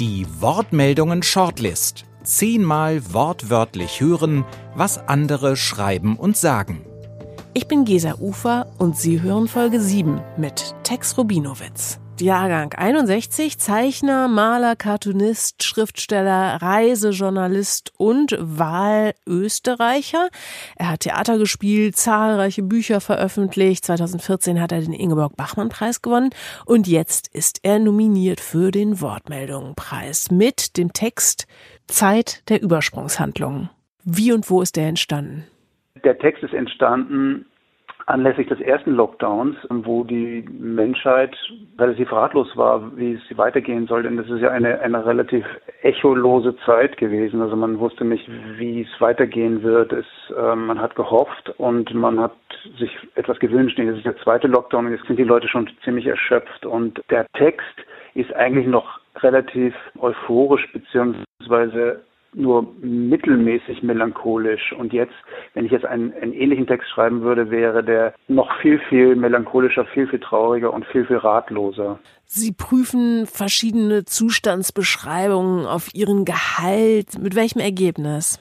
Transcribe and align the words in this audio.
Die 0.00 0.28
Wortmeldungen 0.38 1.24
Shortlist. 1.24 2.04
Zehnmal 2.22 3.12
wortwörtlich 3.12 4.00
hören, 4.00 4.44
was 4.76 4.96
andere 5.08 5.56
schreiben 5.56 6.16
und 6.16 6.36
sagen. 6.36 6.86
Ich 7.52 7.66
bin 7.66 7.84
Gesa 7.84 8.14
Ufer 8.20 8.70
und 8.78 8.96
Sie 8.96 9.22
hören 9.22 9.48
Folge 9.48 9.80
7 9.80 10.20
mit 10.36 10.76
Tex 10.84 11.18
Rubinowitz. 11.18 11.98
Jahrgang 12.20 12.74
61, 12.74 13.58
Zeichner, 13.58 14.28
Maler, 14.28 14.76
Cartoonist, 14.76 15.62
Schriftsteller, 15.62 16.58
Reisejournalist 16.60 17.92
und 17.96 18.36
Wahlösterreicher. 18.38 20.28
Er 20.76 20.90
hat 20.90 21.00
Theater 21.00 21.38
gespielt, 21.38 21.96
zahlreiche 21.96 22.62
Bücher 22.62 23.00
veröffentlicht. 23.00 23.84
2014 23.84 24.60
hat 24.60 24.72
er 24.72 24.80
den 24.80 24.92
Ingeborg-Bachmann-Preis 24.92 26.02
gewonnen 26.02 26.30
und 26.66 26.86
jetzt 26.86 27.34
ist 27.34 27.60
er 27.62 27.78
nominiert 27.78 28.40
für 28.40 28.70
den 28.70 29.00
Wortmeldungenpreis 29.00 30.30
mit 30.30 30.76
dem 30.76 30.92
Text 30.92 31.46
Zeit 31.86 32.48
der 32.48 32.62
Übersprungshandlungen. 32.62 33.70
Wie 34.04 34.32
und 34.32 34.48
wo 34.50 34.62
ist 34.62 34.76
der 34.76 34.88
entstanden? 34.88 35.44
Der 36.04 36.18
Text 36.18 36.42
ist 36.42 36.54
entstanden 36.54 37.46
anlässlich 38.08 38.48
des 38.48 38.60
ersten 38.60 38.92
Lockdowns, 38.92 39.56
wo 39.68 40.02
die 40.02 40.44
Menschheit 40.58 41.36
relativ 41.78 42.10
ratlos 42.10 42.56
war, 42.56 42.96
wie 42.96 43.14
es 43.14 43.38
weitergehen 43.38 43.86
soll. 43.86 44.02
Denn 44.02 44.16
das 44.16 44.28
ist 44.28 44.40
ja 44.40 44.50
eine, 44.50 44.80
eine 44.80 45.04
relativ 45.04 45.44
echolose 45.82 46.56
Zeit 46.64 46.96
gewesen. 46.96 47.42
Also 47.42 47.54
man 47.54 47.78
wusste 47.78 48.04
nicht, 48.04 48.28
wie 48.56 48.82
es 48.82 49.00
weitergehen 49.00 49.62
wird. 49.62 49.92
Es, 49.92 50.06
äh, 50.36 50.54
man 50.54 50.80
hat 50.80 50.94
gehofft 50.96 51.50
und 51.58 51.92
man 51.94 52.18
hat 52.18 52.32
sich 52.78 52.90
etwas 53.14 53.38
gewünscht. 53.38 53.78
Das 53.78 53.96
ist 53.96 54.06
der 54.06 54.16
zweite 54.18 54.48
Lockdown 54.48 54.86
und 54.86 54.92
jetzt 54.92 55.06
sind 55.06 55.18
die 55.18 55.24
Leute 55.24 55.48
schon 55.48 55.68
ziemlich 55.84 56.06
erschöpft. 56.06 56.64
Und 56.64 57.02
der 57.10 57.26
Text 57.34 57.76
ist 58.14 58.32
eigentlich 58.34 58.66
noch 58.66 59.00
relativ 59.16 59.74
euphorisch 59.98 60.66
beziehungsweise 60.72 62.00
nur 62.38 62.66
mittelmäßig 62.80 63.82
melancholisch. 63.82 64.72
Und 64.78 64.92
jetzt, 64.92 65.14
wenn 65.54 65.66
ich 65.66 65.72
jetzt 65.72 65.84
einen, 65.84 66.12
einen, 66.14 66.32
ähnlichen 66.32 66.66
Text 66.66 66.88
schreiben 66.88 67.22
würde, 67.22 67.50
wäre 67.50 67.82
der 67.84 68.14
noch 68.28 68.50
viel, 68.60 68.78
viel 68.88 69.16
melancholischer, 69.16 69.84
viel, 69.86 70.06
viel 70.06 70.20
trauriger 70.20 70.72
und 70.72 70.86
viel, 70.86 71.04
viel 71.06 71.16
ratloser. 71.16 71.98
Sie 72.24 72.52
prüfen 72.52 73.26
verschiedene 73.26 74.04
Zustandsbeschreibungen 74.04 75.66
auf 75.66 75.88
Ihren 75.94 76.24
Gehalt. 76.24 77.18
Mit 77.20 77.34
welchem 77.34 77.60
Ergebnis? 77.60 78.40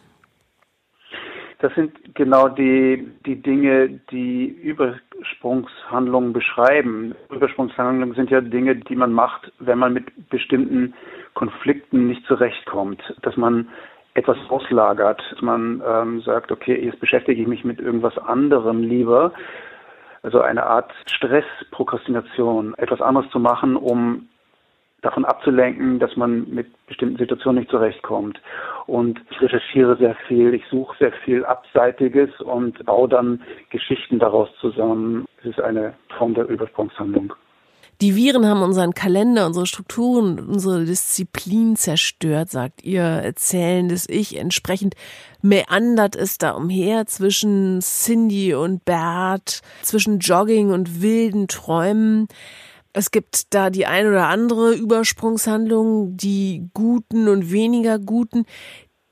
Das 1.59 1.73
sind 1.73 2.13
genau 2.13 2.49
die, 2.49 3.09
die 3.25 3.41
Dinge, 3.41 3.99
die 4.11 4.45
Übersprungshandlungen 4.45 6.31
beschreiben. 6.31 7.15
Übersprungshandlungen 7.31 8.13
sind 8.13 8.29
ja 8.29 8.41
Dinge, 8.41 8.75
die 8.75 8.95
man 8.95 9.11
macht, 9.11 9.51
wenn 9.59 9.79
man 9.79 9.93
mit 9.93 10.29
bestimmten 10.29 10.93
Konflikten 11.33 12.07
nicht 12.07 12.25
zurechtkommt, 12.27 13.01
dass 13.23 13.37
man 13.37 13.69
etwas 14.13 14.37
auslagert, 14.49 15.21
dass 15.31 15.41
man 15.41 15.81
ähm, 15.85 16.21
sagt, 16.21 16.51
okay, 16.51 16.83
jetzt 16.83 16.99
beschäftige 16.99 17.41
ich 17.41 17.47
mich 17.47 17.63
mit 17.63 17.79
irgendwas 17.79 18.17
anderem 18.17 18.81
lieber. 18.81 19.33
Also 20.23 20.41
eine 20.41 20.65
Art 20.65 20.91
Stressprokrastination, 21.07 22.73
etwas 22.75 23.01
anderes 23.01 23.29
zu 23.31 23.39
machen, 23.39 23.75
um 23.75 24.27
davon 25.01 25.25
abzulenken, 25.25 25.99
dass 25.99 26.15
man 26.15 26.49
mit 26.49 26.67
bestimmten 26.87 27.17
Situationen 27.17 27.59
nicht 27.59 27.71
zurechtkommt. 27.71 28.41
Und 28.87 29.21
ich 29.29 29.41
recherchiere 29.41 29.97
sehr 29.97 30.15
viel, 30.27 30.53
ich 30.53 30.63
suche 30.69 30.95
sehr 30.97 31.11
viel 31.23 31.45
Abseitiges 31.45 32.29
und 32.41 32.83
baue 32.85 33.07
dann 33.07 33.41
Geschichten 33.69 34.19
daraus 34.19 34.49
zusammen. 34.59 35.25
Es 35.39 35.51
ist 35.51 35.61
eine 35.61 35.93
Form 36.17 36.33
der 36.33 36.47
Übersprungshandlung. 36.49 37.33
Die 37.99 38.15
Viren 38.15 38.45
haben 38.45 38.61
unseren 38.61 38.93
Kalender, 38.93 39.47
unsere 39.47 39.65
Strukturen, 39.65 40.39
unsere 40.39 40.85
Disziplin 40.85 41.75
zerstört, 41.75 42.51
sagt 42.51 42.83
ihr 42.83 43.01
erzählendes 43.01 44.07
Ich. 44.07 44.37
Entsprechend 44.37 44.93
meandert 45.41 46.15
es 46.15 46.37
da 46.37 46.51
umher 46.51 47.07
zwischen 47.07 47.79
Cindy 47.81 48.53
und 48.53 48.85
Bert, 48.85 49.61
zwischen 49.81 50.19
Jogging 50.19 50.71
und 50.71 51.01
wilden 51.01 51.47
Träumen. 51.47 52.27
Es 52.93 53.11
gibt 53.11 53.53
da 53.53 53.69
die 53.69 53.85
ein 53.85 54.07
oder 54.07 54.27
andere 54.27 54.73
Übersprungshandlung, 54.73 56.17
die 56.17 56.69
guten 56.73 57.27
und 57.27 57.51
weniger 57.51 57.99
guten. 57.99 58.45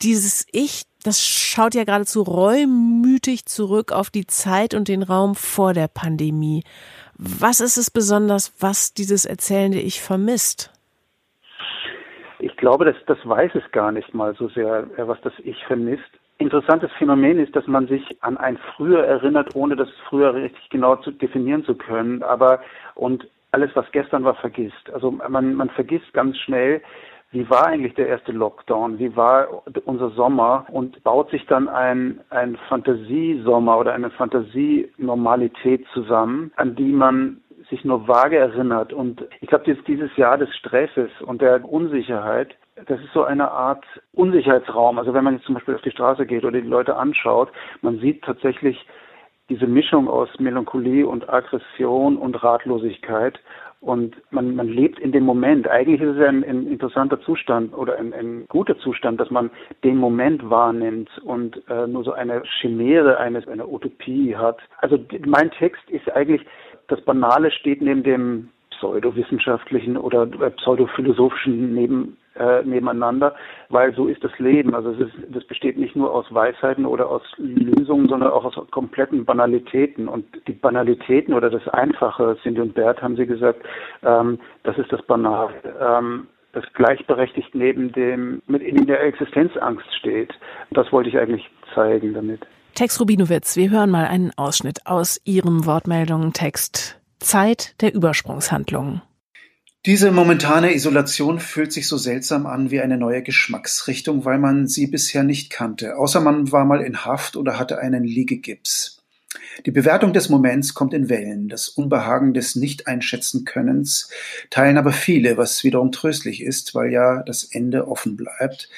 Dieses 0.01 0.45
Ich, 0.51 0.83
das 1.03 1.21
schaut 1.21 1.75
ja 1.75 1.83
geradezu 1.83 2.21
reumütig 2.21 3.45
zurück 3.45 3.91
auf 3.91 4.09
die 4.09 4.27
Zeit 4.27 4.73
und 4.73 4.87
den 4.87 5.03
Raum 5.03 5.35
vor 5.35 5.73
der 5.73 5.87
Pandemie. 5.87 6.63
Was 7.17 7.61
ist 7.61 7.77
es 7.77 7.89
besonders, 7.89 8.53
was 8.59 8.93
dieses 8.93 9.25
erzählende 9.25 9.79
Ich 9.79 10.01
vermisst? 10.01 10.71
Ich 12.39 12.57
glaube, 12.57 12.85
das, 12.85 12.95
das 13.07 13.17
weiß 13.23 13.51
es 13.55 13.71
gar 13.71 13.91
nicht 13.91 14.13
mal 14.13 14.35
so 14.35 14.49
sehr, 14.49 14.87
äh, 14.97 15.07
was 15.07 15.19
das 15.21 15.33
Ich 15.43 15.63
vermisst. 15.65 16.03
Interessantes 16.37 16.91
Phänomen 16.97 17.39
ist, 17.39 17.55
dass 17.55 17.65
man 17.65 17.87
sich 17.87 18.21
an 18.21 18.35
ein 18.37 18.59
Früher 18.75 19.05
erinnert, 19.05 19.55
ohne 19.55 19.77
das 19.77 19.87
Früher 20.09 20.33
richtig 20.33 20.69
genau 20.69 20.97
zu 20.97 21.11
definieren 21.11 21.63
zu 21.63 21.75
können. 21.75 22.21
Aber 22.23 22.59
und 22.95 23.25
alles, 23.55 23.71
was 23.73 23.89
gestern 23.93 24.25
war, 24.25 24.35
vergisst. 24.35 24.91
Also 24.93 25.11
man, 25.11 25.55
man 25.55 25.69
vergisst 25.69 26.11
ganz 26.11 26.37
schnell, 26.39 26.81
wie 27.31 27.49
war 27.49 27.67
eigentlich 27.67 27.93
der 27.93 28.09
erste 28.09 28.33
Lockdown, 28.33 28.99
wie 28.99 29.15
war 29.15 29.63
unser 29.85 30.09
Sommer 30.09 30.65
und 30.69 31.01
baut 31.05 31.29
sich 31.31 31.45
dann 31.45 31.69
ein, 31.69 32.19
ein 32.31 32.57
Fantasiesommer 32.67 33.77
oder 33.77 33.93
eine 33.93 34.09
Fantasienormalität 34.09 35.85
zusammen, 35.93 36.51
an 36.57 36.75
die 36.75 36.91
man 36.91 37.41
sich 37.69 37.85
nur 37.85 38.09
vage 38.09 38.37
erinnert. 38.37 38.91
Und 38.91 39.25
ich 39.39 39.47
glaube, 39.47 39.73
dieses 39.87 40.15
Jahr 40.17 40.37
des 40.37 40.53
Stresses 40.57 41.09
und 41.21 41.41
der 41.41 41.63
Unsicherheit, 41.63 42.55
das 42.87 42.99
ist 42.99 43.13
so 43.13 43.23
eine 43.23 43.49
Art 43.51 43.85
Unsicherheitsraum. 44.13 44.99
Also 44.99 45.13
wenn 45.13 45.23
man 45.23 45.35
jetzt 45.35 45.45
zum 45.45 45.55
Beispiel 45.55 45.75
auf 45.75 45.81
die 45.81 45.91
Straße 45.91 46.25
geht 46.25 46.43
oder 46.43 46.59
die 46.59 46.67
Leute 46.67 46.97
anschaut, 46.97 47.53
man 47.81 47.99
sieht 47.99 48.21
tatsächlich 48.23 48.85
diese 49.49 49.67
Mischung 49.67 50.07
aus 50.07 50.29
Melancholie 50.39 51.05
und 51.07 51.29
Aggression 51.29 52.17
und 52.17 52.43
Ratlosigkeit 52.43 53.39
und 53.85 54.15
man, 54.31 54.55
man 54.55 54.67
lebt 54.67 54.99
in 54.99 55.11
dem 55.11 55.23
Moment. 55.23 55.67
Eigentlich 55.67 56.01
ist 56.01 56.15
es 56.15 56.27
ein, 56.27 56.43
ein 56.43 56.67
interessanter 56.67 57.21
Zustand 57.21 57.73
oder 57.77 57.97
ein, 57.97 58.13
ein, 58.13 58.45
guter 58.47 58.77
Zustand, 58.79 59.19
dass 59.19 59.29
man 59.29 59.51
den 59.83 59.97
Moment 59.97 60.49
wahrnimmt 60.49 61.09
und 61.23 61.61
äh, 61.69 61.85
nur 61.85 62.03
so 62.03 62.13
eine 62.13 62.41
Chimäre 62.59 63.19
eines, 63.19 63.47
einer 63.47 63.69
Utopie 63.69 64.35
hat. 64.35 64.57
Also 64.79 64.97
mein 65.27 65.51
Text 65.51 65.87
ist 65.89 66.11
eigentlich, 66.11 66.41
das 66.87 66.99
Banale 67.01 67.51
steht 67.51 67.81
neben 67.81 68.01
dem 68.01 68.49
pseudowissenschaftlichen 68.71 69.97
oder 69.97 70.23
äh, 70.23 70.49
pseudophilosophischen 70.49 71.75
neben 71.75 72.17
äh, 72.35 72.63
nebeneinander, 72.63 73.35
weil 73.69 73.93
so 73.95 74.07
ist 74.07 74.23
das 74.23 74.37
Leben. 74.39 74.75
Also 74.75 74.91
es 74.91 74.99
ist, 74.99 75.13
das 75.29 75.43
besteht 75.45 75.77
nicht 75.77 75.95
nur 75.95 76.13
aus 76.13 76.25
Weisheiten 76.33 76.85
oder 76.85 77.09
aus 77.09 77.23
Lösungen, 77.37 78.07
sondern 78.07 78.31
auch 78.31 78.45
aus 78.45 78.55
kompletten 78.71 79.25
Banalitäten. 79.25 80.07
Und 80.07 80.25
die 80.47 80.53
Banalitäten 80.53 81.33
oder 81.33 81.49
das 81.49 81.67
Einfache, 81.69 82.37
Cindy 82.43 82.61
und 82.61 82.73
Bert 82.73 83.01
haben 83.01 83.15
sie 83.15 83.25
gesagt, 83.25 83.63
ähm, 84.03 84.39
das 84.63 84.77
ist 84.77 84.91
das 84.91 85.01
Banale. 85.03 85.53
Ähm, 85.79 86.27
das 86.53 86.63
gleichberechtigt 86.73 87.53
neben 87.53 87.91
dem, 87.91 88.41
mit 88.47 88.61
in 88.61 88.85
der 88.87 89.03
Existenzangst 89.03 89.93
steht. 89.99 90.33
Das 90.71 90.91
wollte 90.91 91.09
ich 91.09 91.17
eigentlich 91.17 91.49
zeigen 91.73 92.13
damit. 92.13 92.41
Tex 92.73 92.99
Rubinowitz, 92.99 93.55
wir 93.55 93.69
hören 93.69 93.91
mal 93.91 94.05
einen 94.05 94.31
Ausschnitt 94.37 94.79
aus 94.85 95.21
Ihrem 95.25 95.65
Wortmeldungen-Text. 95.65 96.99
Zeit 97.19 97.81
der 97.81 97.93
Übersprungshandlungen. 97.93 99.01
Diese 99.85 100.11
momentane 100.11 100.73
Isolation 100.73 101.39
fühlt 101.39 101.71
sich 101.71 101.87
so 101.87 101.97
seltsam 101.97 102.47
an 102.47 102.71
wie 102.71 102.81
eine 102.81 102.97
neue 102.97 103.21
Geschmacksrichtung, 103.21 104.25
weil 104.25 104.39
man 104.39 104.65
sie 104.65 104.87
bisher 104.87 105.21
nicht 105.21 105.51
kannte, 105.51 105.97
außer 105.97 106.21
man 106.21 106.51
war 106.51 106.65
mal 106.65 106.81
in 106.81 107.05
Haft 107.05 107.37
oder 107.37 107.59
hatte 107.59 107.77
einen 107.77 108.03
Liegegips. 108.03 109.03
Die 109.67 109.71
Bewertung 109.71 110.11
des 110.11 110.27
Moments 110.29 110.73
kommt 110.73 110.95
in 110.95 111.07
Wellen, 111.07 111.49
das 111.49 111.69
Unbehagen 111.69 112.33
des 112.33 112.55
Nicht-Einschätzen-Könnens 112.55 114.09
teilen 114.49 114.79
aber 114.79 114.91
viele, 114.91 115.37
was 115.37 115.63
wiederum 115.63 115.91
tröstlich 115.91 116.41
ist, 116.41 116.73
weil 116.73 116.91
ja 116.91 117.21
das 117.21 117.43
Ende 117.43 117.87
offen 117.87 118.15
bleibt. 118.15 118.69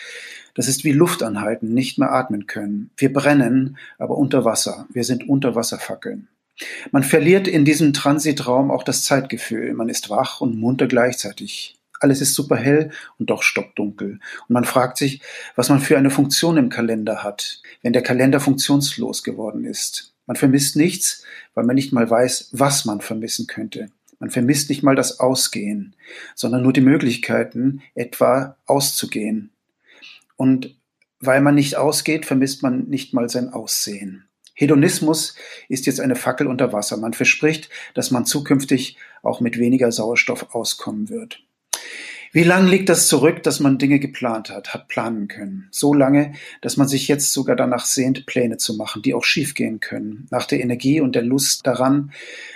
Das 0.55 0.67
ist 0.67 0.83
wie 0.83 0.91
Luft 0.91 1.23
anhalten, 1.23 1.73
nicht 1.73 1.97
mehr 1.97 2.11
atmen 2.11 2.47
können. 2.47 2.89
Wir 2.97 3.13
brennen, 3.13 3.77
aber 3.97 4.17
unter 4.17 4.43
Wasser. 4.43 4.87
Wir 4.91 5.05
sind 5.05 5.29
Unterwasserfackeln. 5.29 6.27
Man 6.91 7.03
verliert 7.03 7.47
in 7.47 7.65
diesem 7.65 7.93
Transitraum 7.93 8.71
auch 8.71 8.83
das 8.83 9.03
Zeitgefühl. 9.03 9.73
Man 9.73 9.89
ist 9.89 10.09
wach 10.09 10.41
und 10.41 10.57
munter 10.57 10.87
gleichzeitig. 10.87 11.77
Alles 11.99 12.21
ist 12.21 12.35
super 12.35 12.55
hell 12.55 12.91
und 13.17 13.29
doch 13.29 13.41
stockdunkel. 13.41 14.19
Und 14.47 14.53
man 14.53 14.65
fragt 14.65 14.97
sich, 14.97 15.21
was 15.55 15.69
man 15.69 15.79
für 15.79 15.97
eine 15.97 16.09
Funktion 16.09 16.57
im 16.57 16.69
Kalender 16.69 17.23
hat, 17.23 17.61
wenn 17.81 17.93
der 17.93 18.03
Kalender 18.03 18.39
funktionslos 18.39 19.23
geworden 19.23 19.65
ist. 19.65 20.13
Man 20.25 20.35
vermisst 20.35 20.75
nichts, 20.75 21.23
weil 21.53 21.65
man 21.65 21.75
nicht 21.75 21.93
mal 21.93 22.09
weiß, 22.09 22.49
was 22.51 22.85
man 22.85 23.01
vermissen 23.01 23.47
könnte. 23.47 23.89
Man 24.19 24.29
vermisst 24.29 24.69
nicht 24.69 24.83
mal 24.83 24.95
das 24.95 25.19
Ausgehen, 25.19 25.95
sondern 26.35 26.63
nur 26.63 26.73
die 26.73 26.81
Möglichkeiten, 26.81 27.81
etwa 27.95 28.57
auszugehen. 28.65 29.51
Und 30.35 30.75
weil 31.19 31.41
man 31.41 31.55
nicht 31.55 31.77
ausgeht, 31.77 32.25
vermisst 32.25 32.61
man 32.61 32.87
nicht 32.87 33.13
mal 33.13 33.29
sein 33.29 33.49
Aussehen. 33.49 34.26
Hedonismus 34.57 35.35
ist 35.69 35.85
jetzt 35.85 35.99
eine 35.99 36.15
Fackel 36.15 36.47
unter 36.47 36.73
Wasser. 36.73 36.97
Man 36.97 37.13
verspricht, 37.13 37.69
dass 37.93 38.09
man 38.09 38.25
zukünftig 38.25 38.97
auch 39.21 39.39
mit 39.39 39.59
weniger 39.59 39.91
Sauerstoff 39.91 40.55
auskommen 40.55 41.09
wird. 41.09 41.43
Wie 42.31 42.43
lange 42.43 42.69
liegt 42.69 42.89
das 42.89 43.07
zurück, 43.07 43.43
dass 43.43 43.59
man 43.59 43.77
Dinge 43.77 43.99
geplant 43.99 44.49
hat, 44.49 44.73
hat 44.73 44.87
planen 44.87 45.27
können? 45.27 45.67
So 45.71 45.93
lange, 45.93 46.33
dass 46.61 46.75
man 46.75 46.87
sich 46.87 47.07
jetzt 47.07 47.31
sogar 47.31 47.55
danach 47.55 47.85
sehnt, 47.85 48.25
Pläne 48.25 48.57
zu 48.57 48.75
machen, 48.75 49.01
die 49.01 49.13
auch 49.13 49.23
schiefgehen 49.23 49.79
können. 49.79 50.27
Nach 50.31 50.45
der 50.45 50.59
Energie 50.59 51.01
und 51.01 51.15
der 51.15 51.21
Lust 51.21 51.65
daran, 51.65 52.11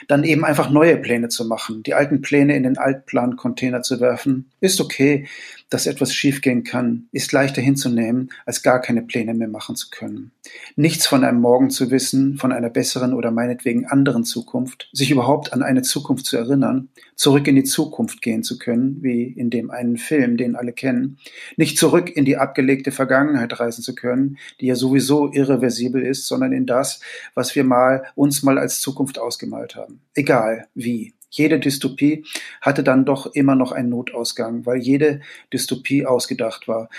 dann 0.07 0.23
eben 0.23 0.43
einfach 0.43 0.71
neue 0.71 0.97
Pläne 0.97 1.29
zu 1.29 1.45
machen, 1.45 1.83
die 1.83 1.93
alten 1.93 2.21
Pläne 2.21 2.55
in 2.55 2.63
den 2.63 2.77
Altplan-Container 2.77 3.83
zu 3.83 3.99
werfen, 3.99 4.51
ist 4.59 4.81
okay 4.81 5.27
dass 5.71 5.87
etwas 5.87 6.13
schiefgehen 6.13 6.63
kann, 6.63 7.07
ist 7.11 7.31
leichter 7.31 7.61
hinzunehmen, 7.61 8.29
als 8.45 8.61
gar 8.61 8.81
keine 8.81 9.01
Pläne 9.01 9.33
mehr 9.33 9.47
machen 9.47 9.75
zu 9.75 9.89
können. 9.89 10.31
Nichts 10.75 11.07
von 11.07 11.23
einem 11.23 11.39
Morgen 11.39 11.69
zu 11.69 11.89
wissen, 11.89 12.37
von 12.37 12.51
einer 12.51 12.69
besseren 12.69 13.13
oder 13.13 13.31
meinetwegen 13.31 13.85
anderen 13.85 14.25
Zukunft, 14.25 14.89
sich 14.91 15.09
überhaupt 15.11 15.53
an 15.53 15.63
eine 15.63 15.81
Zukunft 15.81 16.25
zu 16.25 16.37
erinnern, 16.37 16.89
zurück 17.15 17.47
in 17.47 17.55
die 17.55 17.63
Zukunft 17.63 18.21
gehen 18.21 18.43
zu 18.43 18.59
können, 18.59 19.01
wie 19.01 19.23
in 19.23 19.49
dem 19.49 19.71
einen 19.71 19.97
Film, 19.97 20.35
den 20.35 20.57
alle 20.57 20.73
kennen, 20.73 21.17
nicht 21.55 21.77
zurück 21.77 22.09
in 22.09 22.25
die 22.25 22.35
abgelegte 22.35 22.91
Vergangenheit 22.91 23.57
reisen 23.57 23.81
zu 23.81 23.95
können, 23.95 24.37
die 24.59 24.67
ja 24.67 24.75
sowieso 24.75 25.31
irreversibel 25.31 26.05
ist, 26.05 26.27
sondern 26.27 26.51
in 26.51 26.65
das, 26.65 26.99
was 27.33 27.55
wir 27.55 27.63
mal 27.63 28.03
uns 28.15 28.43
mal 28.43 28.57
als 28.57 28.81
Zukunft 28.81 29.19
ausgemalt 29.19 29.77
haben. 29.77 30.01
Egal 30.15 30.67
wie. 30.75 31.13
Jede 31.31 31.59
Dystopie 31.59 32.25
hatte 32.59 32.83
dann 32.83 33.05
doch 33.05 33.25
immer 33.25 33.55
noch 33.55 33.71
einen 33.71 33.89
Notausgang, 33.89 34.65
weil 34.65 34.77
jede 34.77 35.21
Dystopie 35.51 36.05
ausgedacht 36.05 36.67
war. 36.67 36.89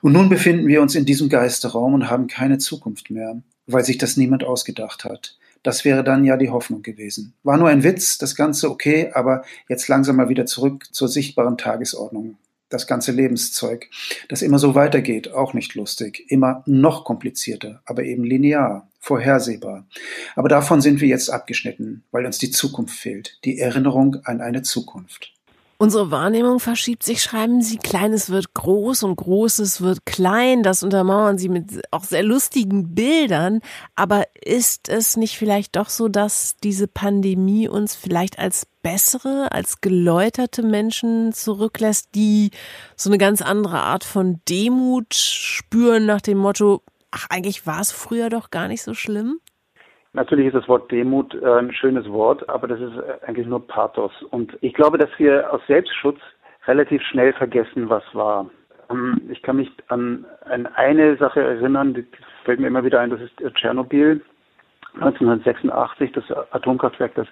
Und 0.00 0.14
nun 0.14 0.30
befinden 0.30 0.66
wir 0.66 0.80
uns 0.80 0.94
in 0.94 1.04
diesem 1.04 1.28
Geisterraum 1.28 1.92
und 1.94 2.10
haben 2.10 2.26
keine 2.26 2.58
Zukunft 2.58 3.10
mehr, 3.10 3.40
weil 3.66 3.84
sich 3.84 3.98
das 3.98 4.16
niemand 4.16 4.42
ausgedacht 4.42 5.04
hat. 5.04 5.36
Das 5.62 5.84
wäre 5.84 6.02
dann 6.02 6.24
ja 6.24 6.36
die 6.36 6.50
Hoffnung 6.50 6.82
gewesen. 6.82 7.34
War 7.42 7.58
nur 7.58 7.68
ein 7.68 7.84
Witz, 7.84 8.18
das 8.18 8.34
Ganze 8.34 8.70
okay, 8.70 9.10
aber 9.12 9.44
jetzt 9.68 9.88
langsam 9.88 10.16
mal 10.16 10.28
wieder 10.28 10.46
zurück 10.46 10.86
zur 10.92 11.08
sichtbaren 11.08 11.56
Tagesordnung 11.58 12.36
das 12.74 12.86
ganze 12.86 13.12
Lebenszeug, 13.12 13.88
das 14.28 14.42
immer 14.42 14.58
so 14.58 14.74
weitergeht, 14.74 15.32
auch 15.32 15.54
nicht 15.54 15.74
lustig, 15.74 16.24
immer 16.28 16.62
noch 16.66 17.04
komplizierter, 17.04 17.80
aber 17.86 18.04
eben 18.04 18.24
linear, 18.24 18.88
vorhersehbar. 19.00 19.86
Aber 20.34 20.48
davon 20.48 20.80
sind 20.80 21.00
wir 21.00 21.08
jetzt 21.08 21.30
abgeschnitten, 21.30 22.04
weil 22.10 22.26
uns 22.26 22.38
die 22.38 22.50
Zukunft 22.50 22.96
fehlt, 22.98 23.38
die 23.44 23.58
Erinnerung 23.58 24.16
an 24.24 24.40
eine 24.40 24.62
Zukunft. 24.62 25.34
Unsere 25.76 26.10
Wahrnehmung 26.10 26.60
verschiebt 26.60 27.02
sich, 27.02 27.22
schreiben 27.22 27.60
Sie. 27.60 27.78
Kleines 27.78 28.30
wird 28.30 28.54
groß 28.54 29.02
und 29.02 29.16
Großes 29.16 29.80
wird 29.80 30.06
klein. 30.06 30.62
Das 30.62 30.82
untermauern 30.82 31.36
Sie 31.36 31.48
mit 31.48 31.82
auch 31.90 32.04
sehr 32.04 32.22
lustigen 32.22 32.94
Bildern. 32.94 33.60
Aber 33.96 34.24
ist 34.40 34.88
es 34.88 35.16
nicht 35.16 35.36
vielleicht 35.36 35.74
doch 35.76 35.88
so, 35.88 36.08
dass 36.08 36.56
diese 36.62 36.86
Pandemie 36.86 37.68
uns 37.68 37.96
vielleicht 37.96 38.38
als 38.38 38.66
bessere, 38.82 39.50
als 39.50 39.80
geläuterte 39.80 40.62
Menschen 40.62 41.32
zurücklässt, 41.32 42.10
die 42.14 42.50
so 42.96 43.10
eine 43.10 43.18
ganz 43.18 43.42
andere 43.42 43.80
Art 43.80 44.04
von 44.04 44.40
Demut 44.48 45.14
spüren 45.14 46.06
nach 46.06 46.20
dem 46.20 46.38
Motto, 46.38 46.82
ach, 47.10 47.26
eigentlich 47.30 47.66
war 47.66 47.80
es 47.80 47.90
früher 47.90 48.30
doch 48.30 48.50
gar 48.50 48.68
nicht 48.68 48.82
so 48.82 48.94
schlimm? 48.94 49.40
Natürlich 50.14 50.46
ist 50.46 50.54
das 50.54 50.68
Wort 50.68 50.90
Demut 50.92 51.34
äh, 51.34 51.58
ein 51.58 51.72
schönes 51.72 52.08
Wort, 52.08 52.48
aber 52.48 52.68
das 52.68 52.80
ist 52.80 52.96
äh, 52.96 53.26
eigentlich 53.26 53.48
nur 53.48 53.66
Pathos. 53.66 54.12
Und 54.30 54.56
ich 54.60 54.72
glaube, 54.72 54.96
dass 54.96 55.10
wir 55.18 55.52
aus 55.52 55.60
Selbstschutz 55.66 56.20
relativ 56.66 57.02
schnell 57.02 57.32
vergessen, 57.32 57.90
was 57.90 58.04
war. 58.14 58.48
Ähm, 58.90 59.20
ich 59.28 59.42
kann 59.42 59.56
mich 59.56 59.70
an, 59.88 60.24
an 60.44 60.66
eine 60.66 61.16
Sache 61.16 61.40
erinnern, 61.40 61.94
die 61.94 62.06
fällt 62.44 62.60
mir 62.60 62.68
immer 62.68 62.84
wieder 62.84 63.00
ein, 63.00 63.10
das 63.10 63.20
ist 63.20 63.36
Tschernobyl. 63.56 64.22
1986, 64.94 66.12
das 66.12 66.24
Atomkraftwerk, 66.52 67.14
das 67.14 67.26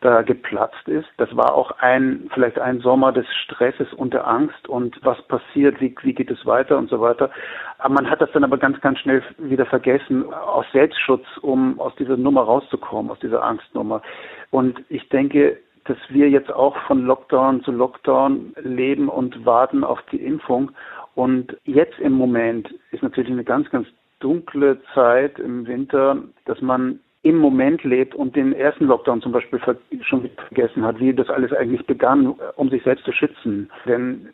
da 0.00 0.22
geplatzt 0.22 0.86
ist. 0.88 1.08
Das 1.16 1.34
war 1.36 1.54
auch 1.54 1.70
ein, 1.78 2.28
vielleicht 2.34 2.58
ein 2.58 2.80
Sommer 2.80 3.12
des 3.12 3.26
Stresses 3.44 3.92
und 3.94 4.12
der 4.12 4.26
Angst 4.26 4.68
und 4.68 4.98
was 5.02 5.20
passiert, 5.22 5.80
wie, 5.80 5.94
wie 6.02 6.14
geht 6.14 6.30
es 6.30 6.44
weiter 6.44 6.76
und 6.76 6.90
so 6.90 7.00
weiter. 7.00 7.30
Aber 7.78 7.94
man 7.94 8.10
hat 8.10 8.20
das 8.20 8.30
dann 8.32 8.44
aber 8.44 8.58
ganz, 8.58 8.80
ganz 8.80 8.98
schnell 8.98 9.22
wieder 9.38 9.66
vergessen, 9.66 10.32
aus 10.32 10.66
Selbstschutz, 10.72 11.24
um 11.40 11.80
aus 11.80 11.94
dieser 11.96 12.16
Nummer 12.16 12.42
rauszukommen, 12.42 13.10
aus 13.10 13.18
dieser 13.20 13.42
Angstnummer. 13.42 14.02
Und 14.50 14.82
ich 14.90 15.08
denke, 15.08 15.58
dass 15.84 15.98
wir 16.08 16.28
jetzt 16.28 16.52
auch 16.52 16.76
von 16.86 17.04
Lockdown 17.04 17.62
zu 17.62 17.72
Lockdown 17.72 18.54
leben 18.62 19.08
und 19.08 19.46
warten 19.46 19.84
auf 19.84 20.00
die 20.10 20.22
Impfung. 20.22 20.72
Und 21.14 21.56
jetzt 21.64 21.98
im 22.00 22.12
Moment 22.12 22.74
ist 22.90 23.02
natürlich 23.02 23.30
eine 23.30 23.44
ganz, 23.44 23.70
ganz 23.70 23.86
dunkle 24.20 24.78
Zeit 24.94 25.38
im 25.38 25.66
Winter, 25.66 26.18
dass 26.44 26.60
man 26.60 27.00
im 27.22 27.38
Moment 27.38 27.82
lebt 27.82 28.14
und 28.14 28.36
den 28.36 28.52
ersten 28.52 28.86
Lockdown 28.86 29.20
zum 29.20 29.32
Beispiel 29.32 29.60
schon 30.02 30.30
vergessen 30.36 30.84
hat, 30.84 31.00
wie 31.00 31.12
das 31.12 31.28
alles 31.28 31.52
eigentlich 31.52 31.84
begann, 31.84 32.34
um 32.54 32.70
sich 32.70 32.84
selbst 32.84 33.04
zu 33.04 33.12
schützen. 33.12 33.68
Denn 33.84 34.28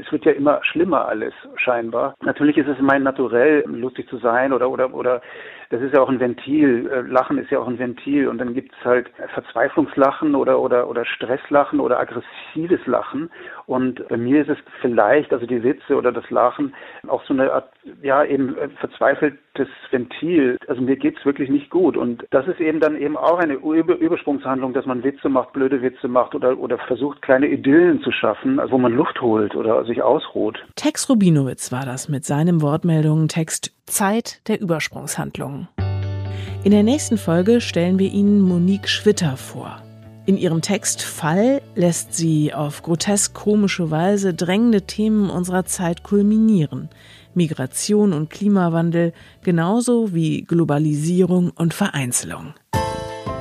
es 0.00 0.10
wird 0.12 0.24
ja 0.24 0.32
immer 0.32 0.60
schlimmer 0.62 1.06
alles 1.06 1.34
scheinbar. 1.56 2.14
Natürlich 2.22 2.56
ist 2.56 2.68
es 2.68 2.78
mein 2.80 3.02
Naturell, 3.02 3.64
lustig 3.66 4.08
zu 4.08 4.18
sein 4.18 4.52
oder 4.52 4.70
oder 4.70 4.92
oder 4.94 5.22
das 5.70 5.80
ist 5.82 5.94
ja 5.94 6.00
auch 6.00 6.08
ein 6.08 6.20
Ventil. 6.20 6.88
Äh, 6.90 7.00
Lachen 7.10 7.38
ist 7.38 7.50
ja 7.50 7.58
auch 7.58 7.66
ein 7.66 7.78
Ventil 7.78 8.28
und 8.28 8.38
dann 8.38 8.54
gibt 8.54 8.72
es 8.72 8.84
halt 8.84 9.10
Verzweiflungslachen 9.34 10.34
oder 10.34 10.60
oder 10.60 10.88
oder 10.88 11.04
Stresslachen 11.04 11.80
oder 11.80 11.98
aggressives 11.98 12.84
Lachen. 12.86 13.30
Und 13.66 14.06
bei 14.08 14.16
mir 14.16 14.42
ist 14.42 14.50
es 14.50 14.58
vielleicht, 14.80 15.32
also 15.32 15.46
die 15.46 15.62
Witze 15.62 15.96
oder 15.96 16.12
das 16.12 16.28
Lachen, 16.30 16.74
auch 17.08 17.24
so 17.24 17.34
eine 17.34 17.52
Art, 17.52 17.72
ja 18.02 18.24
eben 18.24 18.56
äh, 18.58 18.68
verzweifeltes 19.56 19.68
Ventil. 19.90 20.58
Also 20.68 20.82
mir 20.82 20.96
geht's 20.96 21.24
wirklich 21.24 21.50
nicht 21.50 21.70
gut. 21.70 21.96
Und 21.96 22.24
das 22.30 22.46
ist 22.46 22.60
eben 22.60 22.80
dann 22.80 22.96
eben 22.96 23.16
auch 23.16 23.38
eine 23.38 23.54
Über 23.54 23.96
Übersprungshandlung, 23.96 24.72
dass 24.72 24.86
man 24.86 25.02
Witze 25.04 25.28
macht, 25.28 25.52
blöde 25.52 25.82
Witze 25.82 26.08
macht 26.08 26.34
oder 26.34 26.58
oder 26.58 26.78
versucht 26.78 27.22
kleine 27.22 27.48
Idyllen 27.48 28.00
zu 28.02 28.12
schaffen, 28.12 28.60
also 28.60 28.72
wo 28.72 28.78
man 28.78 28.92
Luft 28.92 29.20
holt 29.20 29.54
oder 29.54 29.84
sich 29.84 30.02
ausruht. 30.02 30.58
Tex 30.76 31.08
Rubinowitz 31.08 31.72
war 31.72 31.84
das 31.84 32.08
mit 32.08 32.24
seinem 32.24 32.62
Wortmeldungen-Text 32.62 33.74
Zeit 33.86 34.46
der 34.48 34.60
Übersprungshandlungen. 34.60 35.68
In 36.64 36.72
der 36.72 36.82
nächsten 36.82 37.16
Folge 37.16 37.60
stellen 37.60 37.98
wir 37.98 38.12
Ihnen 38.12 38.40
Monique 38.40 38.88
Schwitter 38.88 39.36
vor. 39.36 39.82
In 40.26 40.36
ihrem 40.36 40.60
Text 40.60 41.02
Fall 41.02 41.62
lässt 41.76 42.14
sie 42.14 42.52
auf 42.52 42.82
grotesk 42.82 43.32
komische 43.32 43.92
Weise 43.92 44.34
drängende 44.34 44.82
Themen 44.82 45.30
unserer 45.30 45.66
Zeit 45.66 46.02
kulminieren. 46.02 46.88
Migration 47.36 48.12
und 48.12 48.30
Klimawandel, 48.30 49.12
genauso 49.44 50.12
wie 50.14 50.42
Globalisierung 50.42 51.50
und 51.50 51.74
Vereinzelung. 51.74 52.54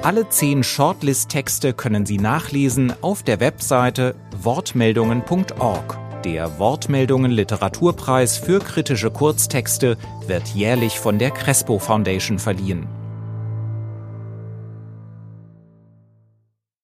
Alle 0.04 0.30
zehn 0.30 0.62
Shortlist-Texte 0.64 1.74
können 1.74 2.06
Sie 2.06 2.20
nachlesen 2.20 2.94
auf 3.02 3.24
der 3.24 3.40
Webseite 3.40 4.16
wortmeldungen.org. 4.40 5.98
Der 6.24 6.60
Wortmeldungen 6.60 7.32
Literaturpreis 7.32 8.38
für 8.38 8.60
kritische 8.60 9.10
Kurztexte 9.10 9.98
wird 10.28 10.48
jährlich 10.50 11.00
von 11.00 11.18
der 11.18 11.32
Crespo 11.32 11.80
Foundation 11.80 12.38
verliehen. 12.38 12.88